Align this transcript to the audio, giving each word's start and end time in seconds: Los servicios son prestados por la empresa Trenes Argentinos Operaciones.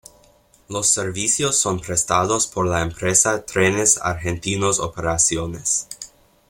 Los 0.67 0.89
servicios 0.89 1.57
son 1.59 1.79
prestados 1.79 2.47
por 2.47 2.65
la 2.65 2.81
empresa 2.81 3.45
Trenes 3.45 3.99
Argentinos 4.01 4.79
Operaciones. 4.79 5.87